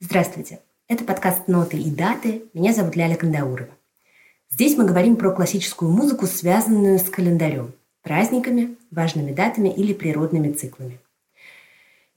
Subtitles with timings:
[0.00, 0.60] Здравствуйте!
[0.86, 2.44] Это подкаст «Ноты и даты».
[2.52, 3.70] Меня зовут Ляля Кандаурова.
[4.50, 7.72] Здесь мы говорим про классическую музыку, связанную с календарем,
[8.10, 10.98] праздниками, важными датами или природными циклами.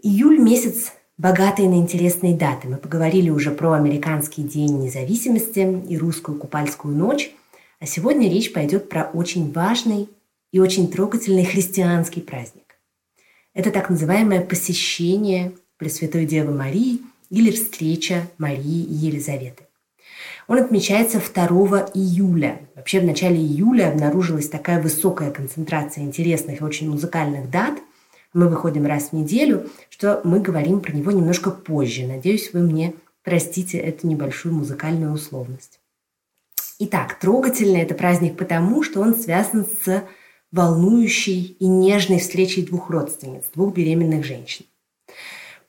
[0.02, 2.68] Июль– месяц богатый на интересные даты.
[2.68, 7.32] Мы поговорили уже про американский день независимости и русскую купальскую ночь,
[7.80, 10.10] а сегодня речь пойдет про очень важный
[10.52, 12.76] и очень трогательный христианский праздник.
[13.54, 17.02] Это так называемое посещение Пресвятой Девы Марии–
[17.34, 19.63] или встреча Марии и Елизаветы.
[20.48, 22.62] Он отмечается 2 июля.
[22.76, 27.80] Вообще в начале июля обнаружилась такая высокая концентрация интересных и очень музыкальных дат.
[28.34, 32.06] Мы выходим раз в неделю, что мы говорим про него немножко позже.
[32.06, 35.80] Надеюсь, вы мне простите эту небольшую музыкальную условность.
[36.80, 40.04] Итак, трогательный это праздник потому, что он связан с
[40.52, 44.66] волнующей и нежной встречей двух родственниц, двух беременных женщин.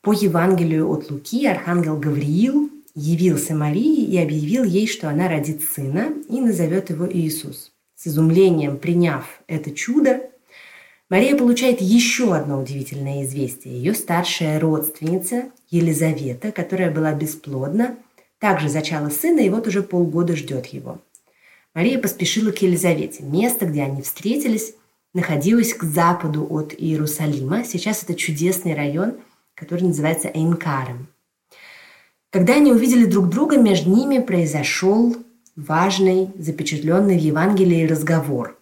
[0.01, 6.13] По Евангелию от Луки архангел Гавриил явился Марии и объявил ей, что она родит сына
[6.27, 7.71] и назовет его Иисус.
[7.95, 10.21] С изумлением приняв это чудо,
[11.09, 13.75] Мария получает еще одно удивительное известие.
[13.75, 17.97] Ее старшая родственница Елизавета, которая была бесплодна,
[18.39, 20.99] также зачала сына и вот уже полгода ждет его.
[21.75, 23.23] Мария поспешила к Елизавете.
[23.23, 24.73] Место, где они встретились,
[25.13, 27.63] находилось к западу от Иерусалима.
[27.65, 29.15] Сейчас это чудесный район–
[29.55, 31.07] который называется Эйнкаром.
[32.35, 35.15] Когда они увидели друг друга, между ними произошел
[35.55, 38.59] важный, запечатленный в Евангелии разговор.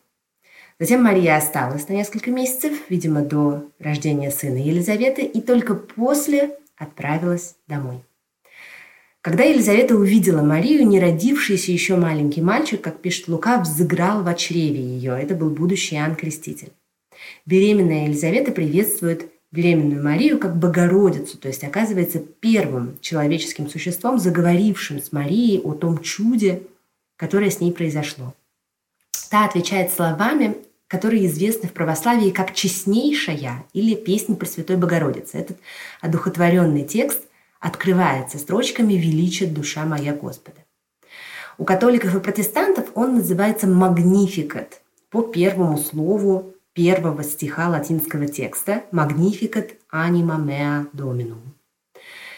[0.77, 7.55] Затем Мария осталась на несколько месяцев, видимо, до рождения сына Елизаветы, и только после отправилась
[7.67, 8.03] домой.
[9.21, 14.83] Когда Елизавета увидела Марию, не родившийся еще маленький мальчик, как пишет Лука, взыграл в чреве
[14.83, 15.17] ее.
[15.19, 16.73] Это был будущий Иоанн Креститель.
[17.47, 25.11] Беременная Елизавета приветствует беременную Марию как Богородицу, то есть оказывается первым человеческим существом, заговорившим с
[25.11, 26.63] Марией о том чуде,
[27.17, 28.33] которое с ней произошло.
[29.29, 35.37] Та отвечает словами, которые известны в православии как «честнейшая» или «Песнь Пресвятой Богородицы».
[35.37, 35.57] Этот
[36.01, 37.21] одухотворенный текст
[37.59, 40.57] открывается строчками «Величит душа моя Господа».
[41.59, 44.81] У католиков и протестантов он называется «магнификат»
[45.11, 51.39] по первому слову первого стиха латинского текста «Magnificat anima mea dominum».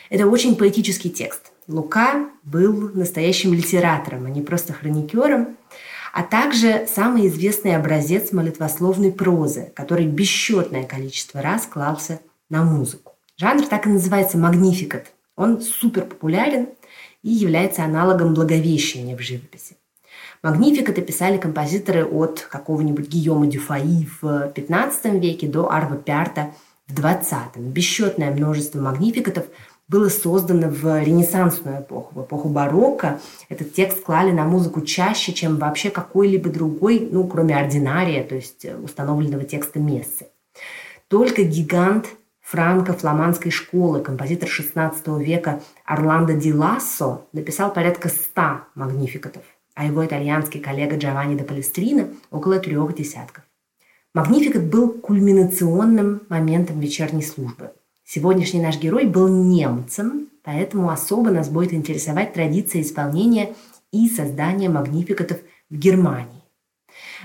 [0.10, 1.52] Это очень поэтический текст.
[1.68, 5.58] Лука был настоящим литератором, а не просто хроникером,
[6.14, 12.20] а также самый известный образец молитвословной прозы, который бесчетное количество раз клался
[12.50, 13.14] на музыку.
[13.38, 15.12] Жанр так и называется «магнификат».
[15.36, 16.70] Он супер популярен
[17.24, 19.76] и является аналогом благовещения в живописи.
[20.46, 26.52] Магнификаты писали композиторы от какого-нибудь Гийома Дюфаи в XV веке до Арва Пярта
[26.88, 27.58] в XX.
[27.58, 29.46] Бесчетное множество магнификатов
[29.88, 33.20] было создано в ренессансную эпоху, в эпоху барокко.
[33.50, 38.68] Этот текст клали на музыку чаще, чем вообще какой-либо другой, ну, кроме ординария, то есть
[38.84, 40.28] установленного текста мессы.
[41.08, 42.06] Только гигант
[42.44, 49.42] франко-фламандской школы, композитор XVI века Орландо Ди Лассо написал порядка ста магнификатов
[49.76, 53.44] а его итальянский коллега Джованни де Палестрина– около трех десятков.
[54.14, 57.72] Магнификат был кульминационным моментом вечерней службы.
[58.06, 63.54] Сегодняшний наш герой был немцем, поэтому особо нас будет интересовать традиция исполнения
[63.92, 66.44] и создания магнификатов в Германии.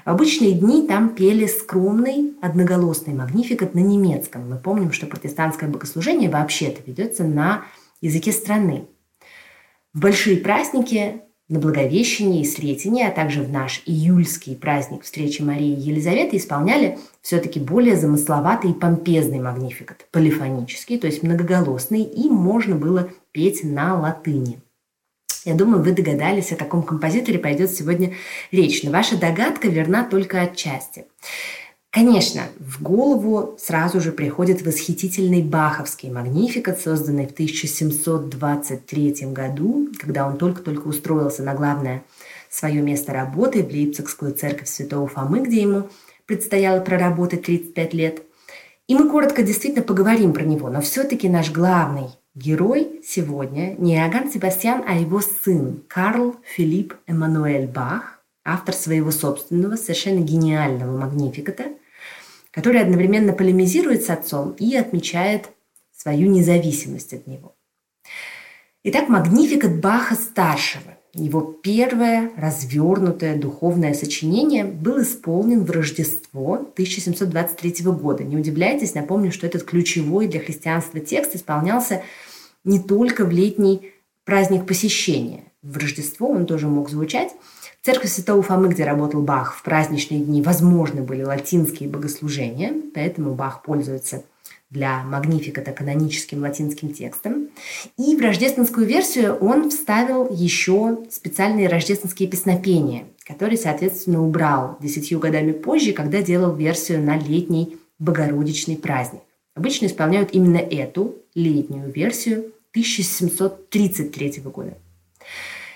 [0.04, 4.48] В обычные дни там пели скромный одноголосный магнификат на немецком.
[4.48, 7.64] Мы помним, что протестантское богослужение вообще-то ведется на
[8.00, 8.86] языке страны.
[9.92, 15.72] В большие праздники на Благовещение и Сретение, а также в наш июльский праздник встречи Марии
[15.72, 22.76] и Елизаветы исполняли все-таки более замысловатый и помпезный магнификат, полифонический, то есть многоголосный, и можно
[22.76, 24.60] было петь на латыни.
[25.44, 28.14] Я думаю, вы догадались, о каком композиторе пойдет сегодня
[28.52, 31.06] речь, но ваша догадка верна только отчасти.
[31.90, 40.38] Конечно, в голову сразу же приходит восхитительный баховский магнификат, созданный в 1723 году, когда он
[40.38, 42.04] только-только устроился на главное
[42.48, 45.88] свое место работы в Лейпцигскую церковь святого Фомы, где ему
[46.26, 48.22] предстояло проработать 35 лет.
[48.86, 52.06] И мы коротко действительно поговорим про него, но все-таки наш главный
[52.36, 59.76] герой сегодня не Иоганн Себастьян, а его сын Карл Филипп Эммануэль Бах, автор своего собственного,
[59.76, 61.64] совершенно гениального магнификата–
[62.50, 65.50] который одновременно полемизирует с отцом и отмечает
[65.96, 67.54] свою независимость от него.
[68.82, 78.24] Итак, «Магнификат» Баха-старшего, его первое развернутое духовное сочинение, был исполнен в Рождество 1723 года.
[78.24, 82.02] Не удивляйтесь, напомню, что этот ключевой для христианства текст исполнялся
[82.64, 83.92] не только в летний
[84.24, 85.44] праздник посещения.
[85.62, 87.32] В Рождество он тоже мог звучать.
[87.80, 93.34] В церкви Святого Фомы, где работал Бах, в праздничные дни возможны были латинские богослужения, поэтому
[93.34, 94.22] Бах пользуется
[94.68, 97.48] для Магнификата каноническим латинским текстом.
[97.96, 105.52] И в рождественскую версию он вставил еще специальные рождественские песнопения, которые, соответственно, убрал десятью годами
[105.52, 109.22] позже, когда делал версию на летний Богородичный праздник.
[109.54, 114.76] Обычно исполняют именно эту летнюю версию 1733 года.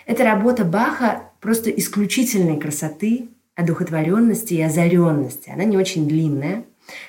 [0.07, 5.51] Эта работа Баха просто исключительной красоты, одухотворенности и озаренности.
[5.51, 6.65] Она не очень длинная,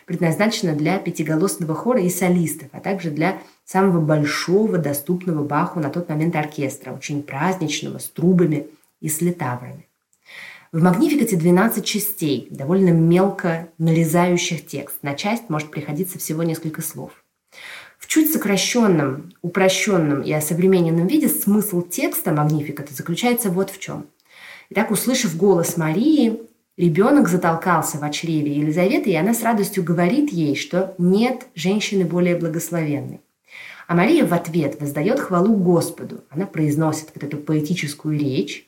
[0.06, 6.07] предназначена для пятиголосного хора и солистов, а также для самого большого доступного Баху на тот
[6.07, 8.68] момент оркестра, очень праздничного, с трубами
[9.01, 9.88] и с литаврами.
[10.71, 14.97] В «Магнификате» 12 частей, довольно мелко нарезающих текст.
[15.03, 17.25] На часть может приходиться всего несколько слов.
[18.06, 24.06] В чуть сокращенном, упрощенном и осовремененном виде смысл текста «Магнификата» заключается вот в чем.
[24.69, 26.40] Итак, услышав голос Марии,
[26.78, 32.36] ребенок затолкался в чреве Елизаветы, и она с радостью говорит ей, что нет женщины более
[32.36, 33.22] благословенной.
[33.88, 36.24] А Мария в ответ воздает хвалу Господу.
[36.30, 38.68] Она произносит вот эту поэтическую речь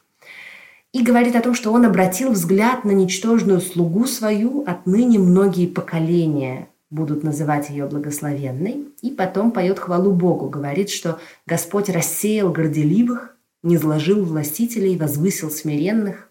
[0.93, 6.69] и говорит о том, что он обратил взгляд на ничтожную слугу свою, отныне многие поколения
[6.89, 13.77] будут называть ее благословенной, и потом поет хвалу Богу, говорит, что Господь рассеял горделивых, не
[13.77, 16.29] зложил властителей, возвысил смиренных,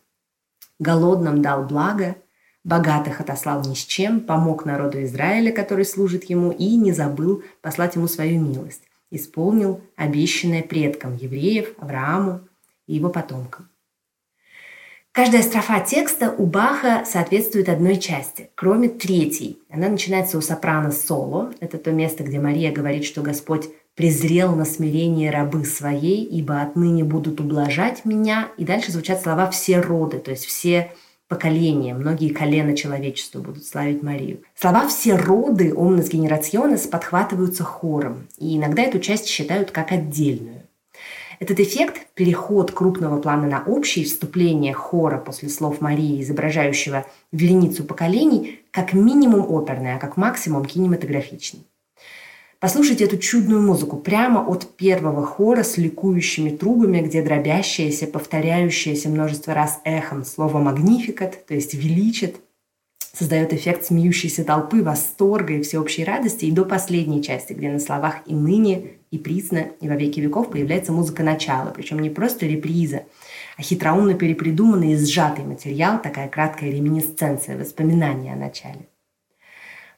[0.79, 2.17] голодным дал благо,
[2.65, 7.97] богатых отослал ни с чем, помог народу Израиля, который служит ему, и не забыл послать
[7.97, 12.41] ему свою милость, исполнил обещанное предкам евреев, Аврааму
[12.87, 13.69] и его потомкам.
[15.17, 19.59] Каждая строфа текста у Баха соответствует одной части, кроме третьей.
[19.71, 21.55] Она начинается у сопрано соло.
[21.59, 23.65] Это то место, где Мария говорит, что Господь
[23.95, 28.49] презрел на смирение рабы своей, ибо отныне будут ублажать меня.
[28.59, 30.93] И дальше звучат слова «все роды», то есть все
[31.29, 34.43] поколения, многие колена человечества будут славить Марию.
[34.55, 40.66] Слова «все роды» «omnes generationes» подхватываются хором, и иногда эту часть считают как отдельную.
[41.39, 48.61] Этот эффект, переход крупного плана на общий, вступление хора после слов Марии, изображающего вереницу поколений,
[48.71, 51.67] как минимум оперный, а как максимум кинематографичный.
[52.59, 59.53] Послушайте эту чудную музыку прямо от первого хора с ликующими трубами, где дробящееся, повторяющееся множество
[59.53, 62.37] раз эхом слово «магнификат», то есть «величит»,
[63.17, 68.17] создает эффект смеющейся толпы, восторга и всеобщей радости, и до последней части, где на словах
[68.27, 73.05] «и ныне», и присно, и во веки веков появляется музыка начала, причем не просто реприза,
[73.57, 78.89] а хитроумно перепридуманный и сжатый материал, такая краткая реминисценция, воспоминания о начале.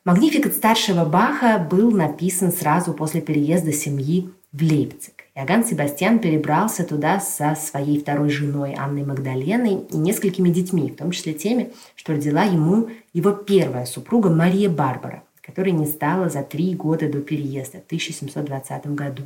[0.05, 5.25] Магнификат старшего Баха был написан сразу после переезда семьи в Лейпциг.
[5.35, 11.11] Иоганн Себастьян перебрался туда со своей второй женой Анной Магдаленой и несколькими детьми, в том
[11.11, 16.75] числе теми, что родила ему его первая супруга Мария Барбара которой не стало за три
[16.75, 19.23] года до переезда в 1720 году.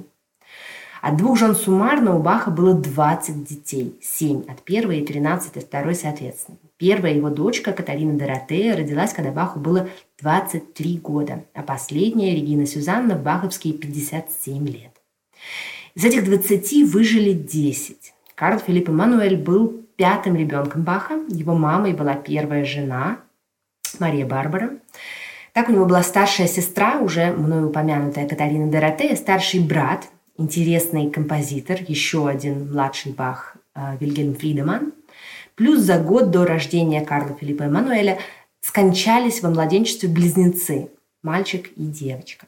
[1.00, 5.64] От двух жен суммарно у Баха было 20 детей, 7 от первой и 13 от
[5.64, 6.58] второй соответственно.
[6.76, 9.88] Первая его дочка Катарина Доротея родилась, когда Баху было
[10.20, 14.91] 23 года, а последняя, Регина Сюзанна, в баховские 57 лет.
[15.94, 18.14] Из этих 20 выжили 10.
[18.34, 23.18] Карл Филипп Эммануэль был пятым ребенком Баха, его мамой была первая жена
[23.98, 24.70] Мария Барбара.
[25.52, 30.08] Так у него была старшая сестра, уже мною упомянутая Катарина Доротея, старший брат,
[30.38, 34.94] интересный композитор, еще один младший Бах э, Вильгельм Фридеман.
[35.54, 38.18] Плюс за год до рождения Карла Филиппа Эммануэля
[38.60, 40.88] скончались во младенчестве близнецы,
[41.22, 42.46] мальчик и девочка.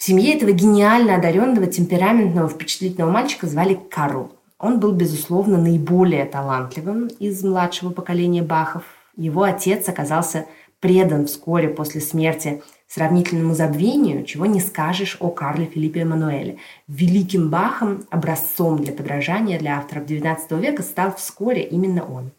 [0.00, 4.32] В семье этого гениально одаренного, темпераментного, впечатлительного мальчика звали Карл.
[4.58, 8.84] Он был, безусловно, наиболее талантливым из младшего поколения Бахов.
[9.14, 10.46] Его отец оказался
[10.80, 16.56] предан вскоре после смерти сравнительному забвению, чего не скажешь о Карле Филиппе Эммануэле.
[16.88, 22.30] Великим Бахом, образцом для подражания для авторов XIX века стал вскоре именно он.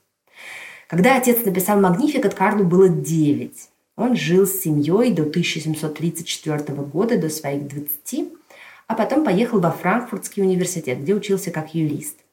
[0.87, 3.70] Когда отец написал «Магнификат», Карлу было 9.
[3.97, 8.33] Он жил с семьей до 1734 года, до своих 20,
[8.87, 12.17] а потом поехал во Франкфуртский университет, где учился как юрист–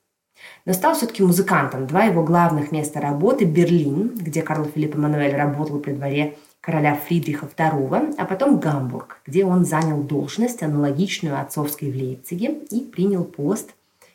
[0.64, 1.86] но стал все-таки музыкантом.
[1.86, 7.46] Два его главных места работы– Берлин, где Карл Филипп Эммануэль работал при дворе короля Фридриха
[7.46, 13.70] II, а потом Гамбург, где он занял должность, аналогичную отцовской в Лейпциге, и принял пост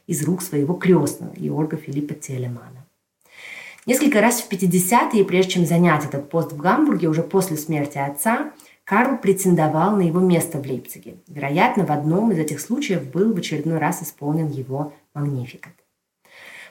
[0.06, 2.83] из рук своего крестного Георга Филиппа Телемана.
[3.86, 8.54] Несколько раз в 50-е, прежде чем занять этот пост в Гамбурге, уже после смерти отца,
[8.86, 11.16] Карл претендовал на его место в Лейпциге.
[11.28, 15.74] Вероятно, в одном из этих случаев был в очередной раз исполнен его магнификат.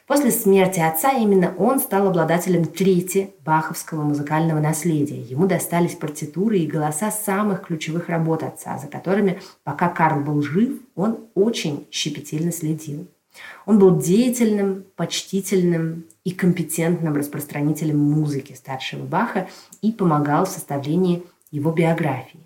[0.06, 5.20] После смерти отца именно он стал обладателем трети баховского музыкального наследия.
[5.20, 10.80] Ему достались партитуры и голоса самых ключевых работ отца, за которыми, пока Карл был жив,
[10.94, 13.06] он очень щепетильно следил.
[13.64, 19.48] Он был деятельным, почтительным и компетентным распространителем музыки старшего Баха
[19.80, 22.40] и помогал в составлении его биографии.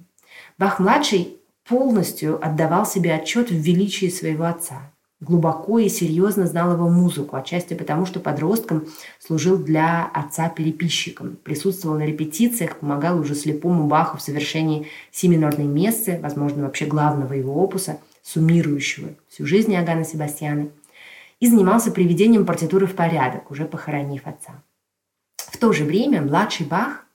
[0.58, 1.36] Бах-младший
[1.68, 4.92] полностью отдавал себе отчет в величии своего отца.
[5.20, 8.86] Глубоко и серьезно знал его музыку, отчасти потому, что подростком
[9.18, 16.18] служил для отца переписчиком, присутствовал на репетициях, помогал уже слепому Баху в совершении семинорной мессы,
[16.22, 20.68] возможно, вообще главного его опуса, суммирующего всю жизнь Иоганна Себастьяна,
[21.40, 24.62] и занимался приведением партитуры в порядок, уже похоронив отца.
[25.36, 27.06] В то же время младший Бах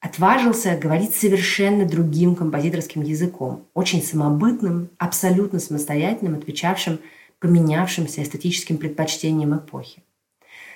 [0.00, 6.98] отважился говорить совершенно другим композиторским языком, очень самобытным, абсолютно самостоятельным, отвечавшим
[7.38, 10.02] поменявшимся эстетическим предпочтениям эпохи.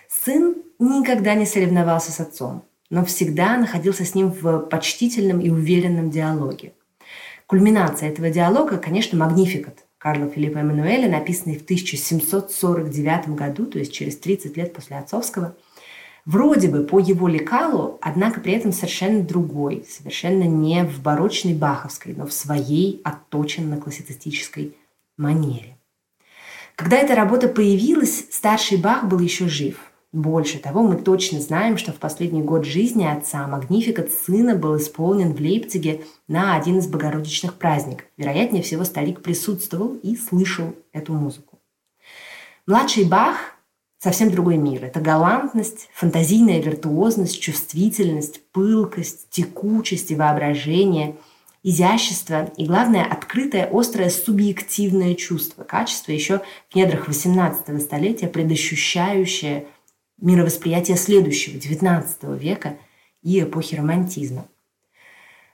[0.09, 6.11] Сын никогда не соревновался с отцом, но всегда находился с ним в почтительном и уверенном
[6.11, 6.73] диалоге.
[7.47, 14.17] Кульминация этого диалога, конечно, «Магнификат» Карла Филиппа Эммануэля, написанный в 1749 году, то есть через
[14.17, 15.57] 30 лет после отцовского–
[16.29, 22.13] вроде бы по его лекалу, однако при этом совершенно другой, совершенно не в барочной баховской,
[22.15, 24.77] но в своей отточенно-классицистической
[25.17, 25.79] манере.
[26.77, 29.88] Когда эта работа появилась, старший Бах был еще жив.
[30.13, 35.35] Больше того, мы точно знаем, что в последний год жизни отца Магнификат сына был исполнен
[35.35, 38.07] в Лейпциге на один из богородичных праздников.
[38.17, 41.59] Вероятнее всего, старик присутствовал и слышал эту музыку.
[42.67, 43.37] Младший Бах
[43.99, 44.85] совсем другой мир.
[44.85, 51.17] Это галантность, фантазийная виртуозность, чувствительность, пылкость, текучесть и воображение,
[51.63, 59.67] изящество и, главное, открытое, острое, субъективное чувство, качество еще в недрах XVIII столетия, предощущающее
[60.21, 62.77] мировосприятие следующего, XIX века
[63.23, 64.47] и эпохи романтизма–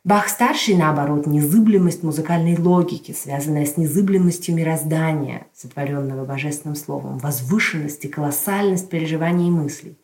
[0.04, 8.90] Бах-старший, наоборот, незыблемость музыкальной логики, связанная с незыблемостью мироздания, сотворенного божественным словом, возвышенность и колоссальность
[8.90, 9.97] переживаний и мыслей,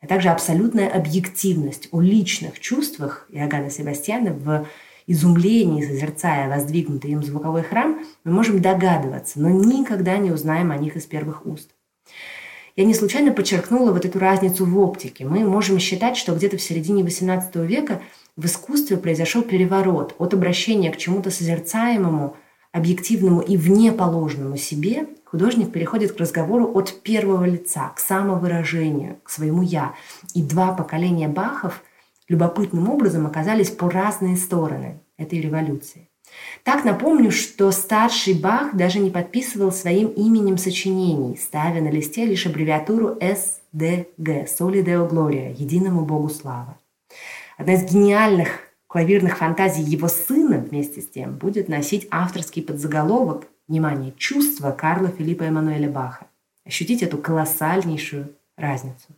[0.00, 4.64] а также абсолютная объективность о личных чувствах Иоганна Себастьяна в
[5.08, 10.94] изумлении, созерцая воздвигнутый им звуковой храм, мы можем догадываться, но никогда не узнаем о них
[10.94, 11.70] из первых уст.
[12.78, 15.24] Я не случайно подчеркнула вот эту разницу в оптике.
[15.24, 18.00] Мы можем считать, что где-то в середине XVIII века
[18.36, 22.36] в искусстве произошел переворот от обращения к чему-то созерцаемому,
[22.70, 29.62] объективному и внеположному себе, художник переходит к разговору от первого лица, к самовыражению, к своему
[29.62, 29.96] «я».
[30.34, 31.82] И два поколения Бахов
[32.28, 36.08] любопытным образом оказались по разные стороны этой революции.
[36.64, 42.46] Так напомню, что старший Бах даже не подписывал своим именем сочинений, ставя на листе лишь
[42.46, 46.78] аббревиатуру СДГ– «Соли Део Глория»– «Единому Богу слава».
[47.56, 54.12] Одна из гениальных клавирных фантазий его сына вместе с тем будет носить авторский подзаголовок «Внимание!
[54.16, 56.26] Чувство Карла Филиппа Эммануэля Баха».
[56.64, 59.08] Ощутить эту колоссальнейшую разницу.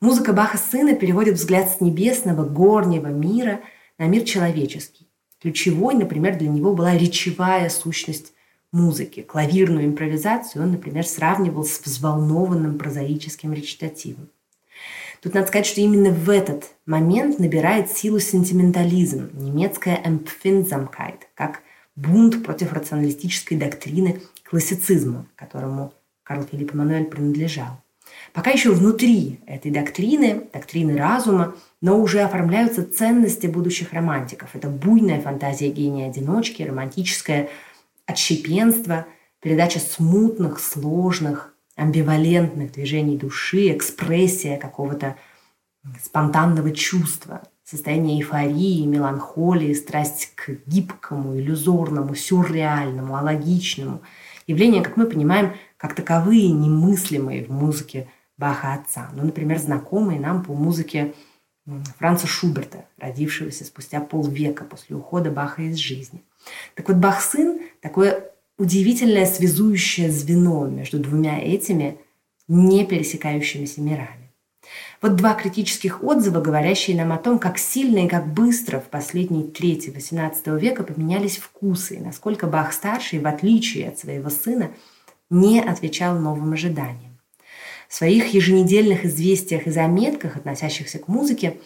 [0.00, 3.60] Музыка Баха сына переводит взгляд с небесного, горнего мира
[3.98, 5.08] на мир человеческий.
[5.42, 8.32] Ключевой, например, для него была речевая сущность
[8.70, 9.22] музыки.
[9.22, 14.28] Клавирную импровизацию он, например, сравнивал с взволнованным прозаическим речитативом.
[15.20, 21.62] Тут надо сказать, что именно в этот момент набирает силу сентиментализм, немецкая Empfindsamkeit, как
[21.96, 27.80] бунт против рационалистической доктрины классицизма, которому Карл Филипп Эммануэль принадлежал.
[28.32, 34.54] Пока еще внутри этой доктрины, доктрины разума, но уже оформляются ценности будущих романтиков.
[34.54, 37.50] Это буйная фантазия гения-одиночки, романтическое
[38.06, 39.06] отщепенство,
[39.40, 45.16] передача смутных, сложных, амбивалентных движений души, экспрессия какого-то
[46.02, 54.02] спонтанного чувства, состояние эйфории, меланхолии, страсть к гибкому, иллюзорному, сюрреальному, алогичному.
[54.46, 58.08] Явления, как мы понимаем, как таковые немыслимые в музыке
[58.42, 59.08] Баха отца.
[59.14, 61.14] Ну, например, знакомые нам по музыке
[61.98, 66.24] Франца Шуберта, родившегося спустя полвека после ухода Баха из жизни.
[66.74, 72.00] Так вот, Бах-сын– такое удивительное связующее звено между двумя этими
[72.48, 74.32] не пересекающимися мирами.
[75.00, 79.44] Вот два критических отзыва, говорящие нам о том, как сильно и как быстро в последней
[79.44, 84.72] трети XVIII века поменялись вкусы, и насколько Бах-старший, в отличие от своего сына,
[85.30, 87.11] не отвечал новым ожиданиям.
[87.92, 91.58] В своих еженедельных известиях и заметках, относящихся к музыке,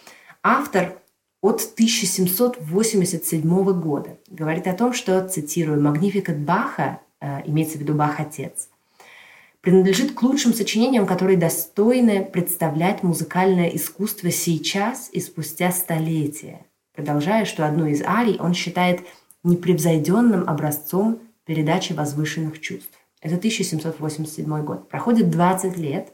[0.43, 0.97] автор
[1.41, 8.67] от 1787 года говорит о том, что, цитирую, «Магнификат Баха», э, имеется в виду Бах-отец–
[9.61, 16.65] принадлежит к лучшим сочинениям, которые достойны представлять музыкальное искусство сейчас и спустя столетия.
[16.93, 18.99] Продолжая, что одну из арий он считает
[19.45, 22.91] непревзойденным образцом передачи возвышенных чувств.
[23.21, 24.89] Это 1787 год.
[24.89, 26.11] Проходит 20 лет.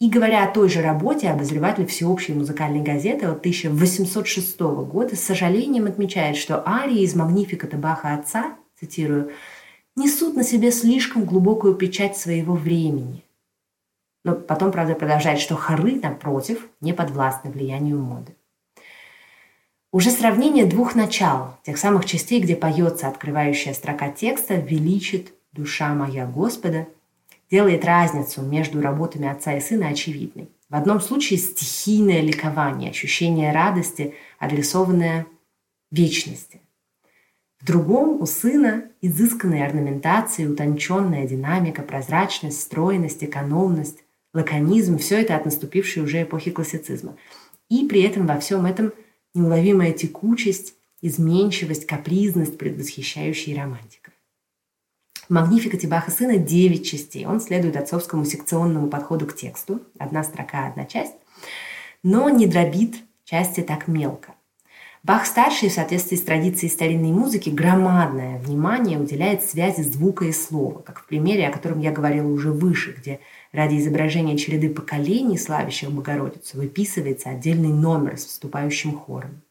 [0.00, 5.86] И говоря о той же работе, обозреватель всеобщей музыкальной газеты от 1806 года с сожалением
[5.86, 9.32] отмечает, что арии из «Магнификата Баха отца», цитирую,
[9.96, 13.24] несут на себе слишком глубокую печать своего времени.
[14.24, 18.36] Но потом, правда, продолжает, что хоры, напротив, не подвластны влиянию моды.
[19.90, 26.26] Уже сравнение двух начал, тех самых частей, где поется открывающая строка текста «Величит душа моя
[26.26, 26.86] Господа»,
[27.50, 30.48] делает разницу между работами отца и сына очевидной.
[30.68, 35.26] В одном случае стихийное ликование, ощущение радости, адресованное
[35.90, 36.60] вечности.
[37.60, 45.46] В другом у сына изысканная орнаментация, утонченная динамика, прозрачность, стройность, экономность, лаконизм– все это от
[45.46, 47.16] наступившей уже эпохи классицизма.
[47.68, 48.92] И при этом во всем этом
[49.34, 54.07] неуловимая текучесть, изменчивость, капризность, предвосхищающие романтиков.
[55.28, 57.26] В «Магнификате Баха сына» 9 частей.
[57.26, 59.82] Он следует отцовскому секционному подходу к тексту.
[59.98, 61.12] Одна строка, одна часть.
[62.02, 62.94] Но не дробит
[63.24, 64.34] части так мелко.
[65.02, 71.00] Бах-старший в соответствии с традицией старинной музыки громадное внимание уделяет связи звука и слова, как
[71.00, 73.20] в примере, о котором я говорила уже выше, где
[73.52, 79.42] ради изображения череды поколений, славящих Богородицу, выписывается отдельный номер с вступающим хором.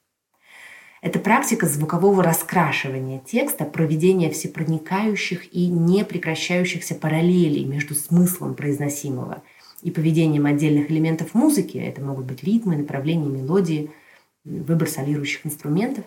[1.07, 9.41] Это практика звукового раскрашивания текста, проведения всепроникающих и непрекращающихся параллелей между смыслом произносимого
[9.81, 13.89] и поведением отдельных элементов музыки, это могут быть ритмы, направления мелодии–
[14.43, 16.03] выбор солирующих инструментов.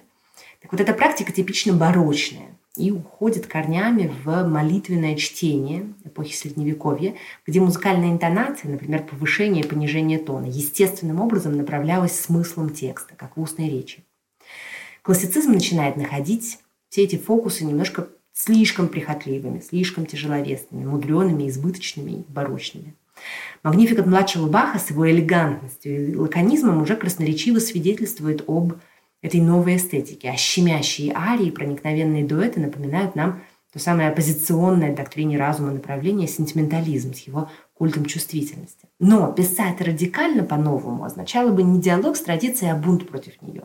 [0.60, 7.14] Так вот, эта практика типично барочная и уходит корнями в молитвенное чтение эпохи Средневековья,
[7.46, 13.40] где музыкальная интонация, например, повышение и понижение тона, естественным образом направлялась смыслом текста, как в
[13.40, 14.04] устной речи.
[15.02, 16.58] Классицизм начинает находить
[16.88, 22.94] все эти фокусы немножко слишком прихотливыми, слишком тяжеловесными, мудреными, избыточными и барочными.
[23.62, 28.74] Магнификат младшего Баха с его элегантностью и лаконизмом уже красноречиво свидетельствует об
[29.22, 35.38] этой новой эстетике, а щемящие арии и проникновенные дуэты напоминают нам то самое оппозиционное доктрине
[35.38, 38.88] разума направление сентиментализм с его культом чувствительности.
[38.98, 43.64] Но писать радикально по-новому означало бы не диалог с традицией, а бунт против нее.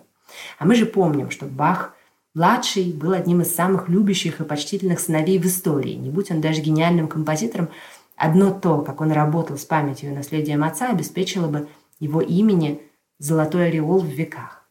[0.60, 1.94] А мы же помним, что Бах
[2.34, 5.94] младший был одним из самых любящих и почтительных сыновей в истории.
[5.94, 7.70] Не будь он даже гениальным композитором,
[8.16, 11.68] Одно то, как он работал с памятью и наследием отца, обеспечило бы
[12.00, 12.82] его имени
[13.20, 14.64] золотой ореол в веках.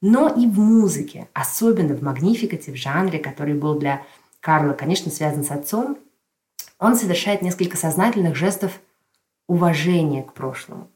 [0.00, 4.04] Но и в музыке, особенно в «Магнификате», в жанре, который был для
[4.40, 5.96] Карла, конечно, связан с отцом,
[6.78, 8.80] он совершает несколько сознательных жестов
[9.46, 10.88] уважения к прошлому.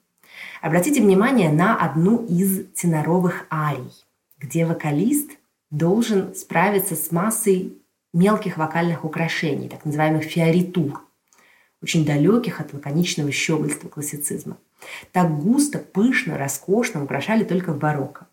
[0.62, 3.92] Обратите внимание на одну из теноровых арий,
[4.38, 5.31] где вокалист
[5.70, 7.79] должен справиться с массой
[8.12, 11.07] мелких вокальных украшений, так называемых фиоритур
[11.83, 14.57] очень далеких от лаконичного щегольства классицизма.
[15.12, 18.27] Так густо, пышно, роскошно украшали только в барокко.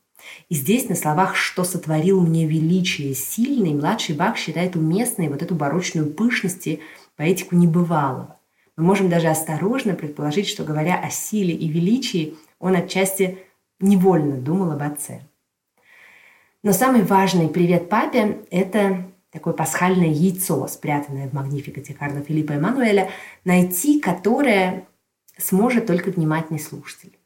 [0.49, 5.53] И здесь на словах «что сотворил мне величие сильный» младший Бах считает уместной вот эту
[5.53, 6.79] барочную пышность и
[7.17, 8.39] поэтику небывалого.
[8.75, 13.37] Мы можем даже осторожно предположить, что, говоря о силе и величии, он отчасти
[13.79, 15.21] невольно думал об отце.
[16.63, 23.09] Но самый важный привет папе– это такое пасхальное яйцо, спрятанное в магнификате Карла Филиппа Эммануэля,
[23.43, 24.87] найти которое
[25.37, 27.17] сможет только внимательный слушатель.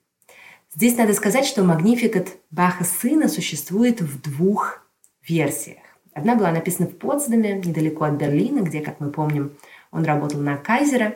[0.74, 4.86] Здесь надо сказать, что магнификат Баха сына существует в двух
[5.28, 5.78] версиях.
[6.14, 9.52] Одна была написана в Потсдаме, недалеко от Берлина, где, как мы помним,
[9.92, 11.16] он работал на Кайзера.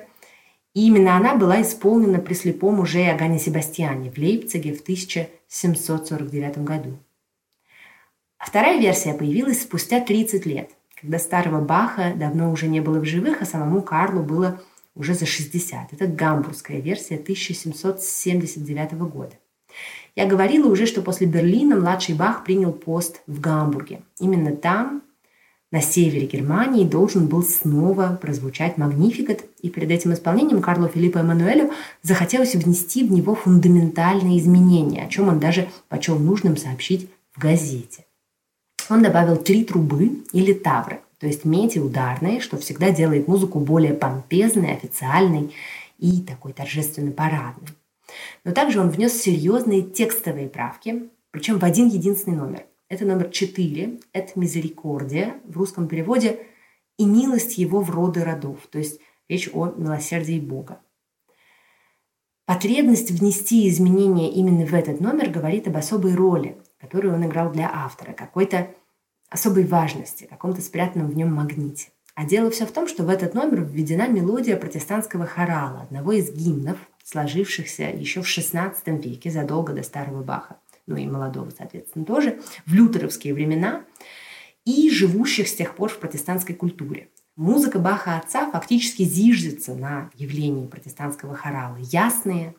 [0.74, 6.98] И именно она была исполнена при слепом уже Иоганне Себастьяне в Лейпциге в 1749 году.
[8.38, 13.06] А вторая версия появилась спустя 30 лет– когда старого Баха давно уже не было в
[13.06, 14.62] живых, а самому Карлу было
[14.96, 15.94] уже за 60.
[15.94, 19.34] Это гамбургская версия 1779 года.
[20.16, 24.02] Я говорила уже, что после Берлина младший Бах принял пост в Гамбурге.
[24.20, 25.02] Именно там
[25.72, 31.72] на севере Германии должен был снова прозвучать Магнификат, и перед этим исполнением Карлу Филиппу Эммануэлю
[32.04, 38.06] захотелось внести в него фундаментальные изменения, о чем он даже почел нужным сообщить в газете.
[38.90, 43.94] Он добавил три трубы или тавры, то есть меди ударные, что всегда делает музыку более
[43.94, 45.54] помпезной, официальной
[45.98, 47.70] и такой торжественно парадной.
[48.44, 52.64] Но также он внес серьезные текстовые правки, причем в один единственный номер.
[52.92, 56.42] Это номер 4, это «Мизерикордия», в русском переводе
[56.98, 59.00] «И милость его в роды родов», то есть
[59.30, 60.82] речь о милосердии Бога.
[62.46, 67.72] Потребность внести изменения именно в этот номер говорит об особой роли, которую он играл для
[67.74, 68.68] автора, какой-то
[69.30, 71.92] особой важности, каком-то спрятанном в нем магните.
[72.16, 76.30] А дело все в том, что в этот номер введена мелодия протестантского хорала, одного из
[76.30, 80.58] гимнов, сложившихся еще в XVI веке, задолго до Старого Баха
[80.92, 83.84] ну и молодого, соответственно, тоже, в лютеровские времена
[84.66, 87.10] и живущих с тех пор в протестантской культуре.
[87.38, 91.78] Музыка Баха отца фактически зиждется на явлении протестантского хорала.
[91.80, 92.56] Ясные,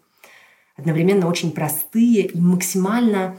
[0.77, 3.39] одновременно очень простые и максимально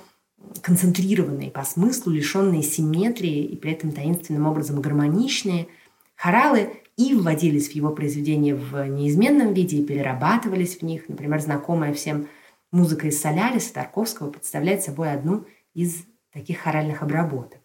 [0.62, 5.68] концентрированные по смыслу, лишенные симметрии и при этом таинственным образом гармоничные.
[6.16, 11.10] Хоралы и вводились в его произведения в неизменном виде и перерабатывались в них.
[11.10, 12.28] Например, знакомая всем
[12.74, 17.60] Музыка из Соляриса Тарковского представляет собой одну из таких хоральных обработок.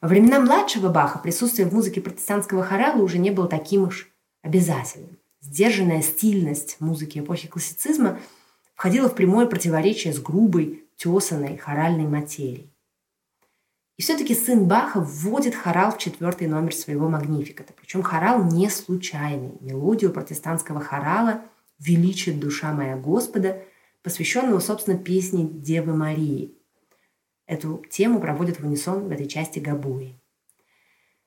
[0.00, 5.18] Во времена младшего Баха присутствие в музыке протестантского хорала уже не было таким уж обязательным.
[5.42, 8.20] Сдержанная стильность музыки эпохи классицизма
[8.74, 12.72] входила в прямое противоречие с грубой, тесанной хоральной материей.
[13.98, 17.74] И все-таки сын Баха вводит хорал в четвертый номер своего магнификата.
[17.78, 19.58] Причем хорал не случайный.
[19.60, 21.42] Мелодию протестантского хорала
[21.78, 23.62] «Величит душа моя Господа»
[24.02, 26.54] посвященного, собственно, песне Девы Марии.
[27.46, 30.18] Эту тему проводят в унисон в этой части Габуи.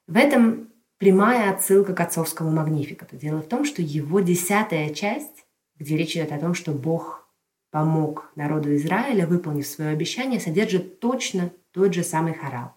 [0.07, 3.17] В этом прямая отсылка к отцовскому магнификату.
[3.17, 5.45] Дело в том, что его десятая часть,
[5.77, 7.27] где речь идет о том, что Бог
[7.71, 12.73] помог народу Израиля, выполнив свое обещание, содержит точно тот же самый хорал.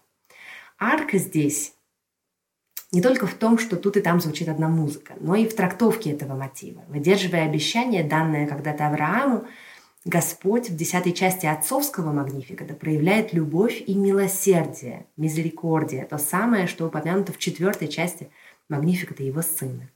[0.77, 1.73] Арка здесь
[2.91, 6.11] не только в том, что тут и там звучит одна музыка, но и в трактовке
[6.11, 6.83] этого мотива.
[6.87, 9.45] Выдерживая обещание, данное когда-то Аврааму,
[10.05, 17.33] Господь в десятой части отцовского магнификата проявляет любовь и милосердие, мизерикордия, то самое, что упомянуто
[17.33, 18.31] в четвертой части
[18.69, 19.89] магнификата его сына.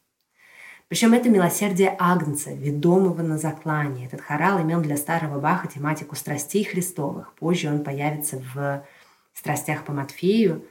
[0.90, 4.06] Причем это милосердие Агнца, ведомого на заклане.
[4.06, 7.34] Этот хорал имел для старого Баха тематику страстей Христовых.
[7.36, 8.86] Позже он появится в
[9.34, 10.66] страстях по Матфею.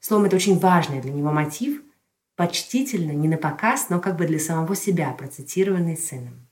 [0.00, 1.82] Словом, это очень важный для него мотив,
[2.36, 6.47] почтительно, не на показ, но как бы для самого себя, процитированный сыном.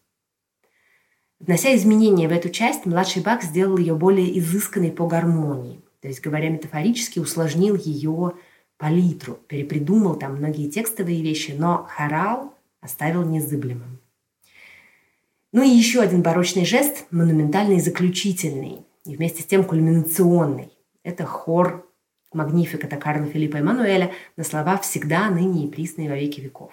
[1.39, 5.81] Внося изменения в эту часть, младший Бах сделал ее более изысканной по гармонии.
[6.01, 8.35] То есть, говоря метафорически, усложнил ее
[8.79, 13.99] палитру, перепридумал там многие текстовые вещи, но хорал оставил незыблемым.
[15.53, 20.73] Ну и еще один барочный жест, монументальный и заключительный, и вместе с тем кульминационный.
[21.03, 21.87] Это хор
[22.33, 26.73] Магнификата Карла Филиппа Эммануэля на слова «всегда, ныне и присные во веки веков».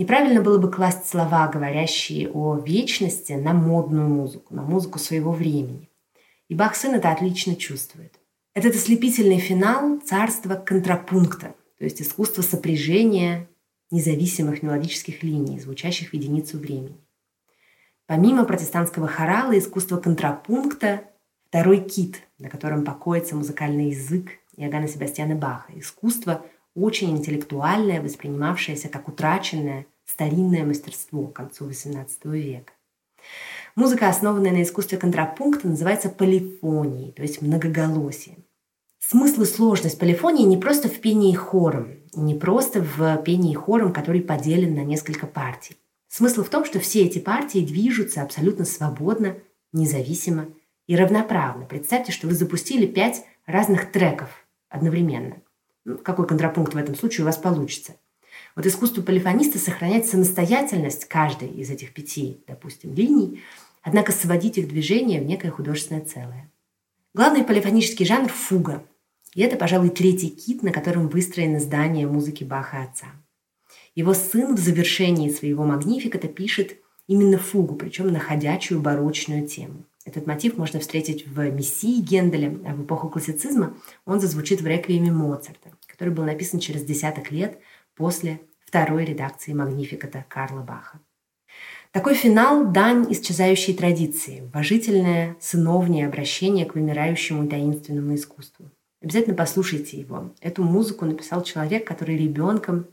[0.00, 5.90] Неправильно было бы класть слова, говорящие о вечности, на модную музыку, на музыку своего времени.
[6.48, 8.18] И Бах сын это отлично чувствует.
[8.54, 13.46] Этот ослепительный финал– царство контрапункта, то есть искусство сопряжения
[13.90, 16.96] независимых мелодических линий, звучащих в единицу времени.
[18.06, 21.04] Помимо протестантского хорала, искусство контрапункта–
[21.48, 25.70] второй кит, на котором покоится музыкальный язык Иоганна Себастьяна Баха.
[25.76, 32.72] Искусство– очень интеллектуальное, воспринимавшееся как утраченное старинное мастерство к концу XVIII века.
[33.76, 38.44] Музыка, основанная на искусстве контрапункта, называется полифонией, то есть многоголосием.
[38.98, 44.20] Смысл и сложность полифонии не просто в пении хором, не просто в пении хором, который
[44.20, 45.76] поделен на несколько партий.
[46.08, 49.36] Смысл в том, что все эти партии движутся абсолютно свободно,
[49.72, 50.48] независимо
[50.86, 51.66] и равноправно.
[51.66, 54.28] Представьте, что вы запустили пять разных треков
[54.68, 55.36] одновременно–
[56.02, 57.96] какой контрапункт в этом случае у вас получится.
[58.56, 63.42] Вот искусство полифониста сохранять самостоятельность каждой из этих пяти, допустим, линий,
[63.82, 66.50] однако сводить их движение в некое художественное целое.
[67.14, 68.84] Главный полифонический жанр– фуга.
[69.34, 73.06] И это, пожалуй, третий кит, на котором выстроено здание музыки Баха отца.
[73.94, 79.84] Его сын в завершении своего магнификата пишет именно фугу, причем на ходячую барочную тему.
[80.04, 85.70] Этот мотив можно встретить в «Мессии» Генделя, в эпоху классицизма он зазвучит в реквиеме Моцарта,
[85.86, 87.58] который был написан через десяток лет
[87.94, 91.00] после второй редакции «Магнификата» Карла Баха.
[91.92, 98.70] Такой финал– дань исчезающей традиции, уважительное сыновнее обращение к вымирающему таинственному искусству.
[99.02, 100.32] Обязательно послушайте его.
[100.40, 102.86] Эту музыку написал человек, который ребенком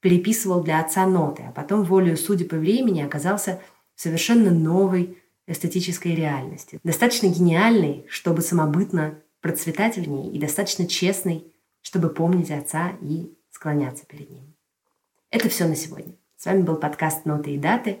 [0.00, 3.62] переписывал для отца ноты, а потом волею судеб и времени оказался
[3.94, 6.80] в совершенно новой эстетической реальности.
[6.84, 11.52] Достаточно гениальный, чтобы самобытно процветать в ней, и достаточно честный,
[11.82, 14.54] чтобы помнить отца и склоняться перед ним.
[15.30, 16.14] Это все на сегодня.
[16.36, 17.98] С вами был подкаст «Ноты и даты».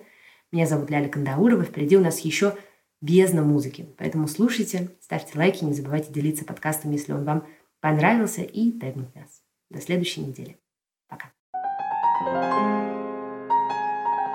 [0.52, 1.64] Меня зовут Ляля Кандаурова.
[1.64, 2.56] Впереди у нас еще
[3.00, 3.88] бездна музыки.
[3.98, 7.46] Поэтому слушайте, ставьте лайки, не забывайте делиться подкастом, если он вам
[7.80, 9.42] понравился, и тегнуть нас.
[9.68, 10.58] До следующей недели.
[11.08, 11.32] Пока.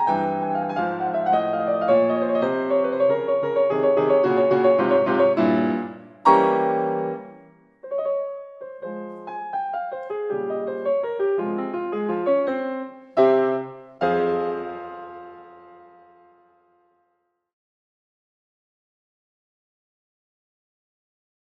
[0.08, 0.59] thank you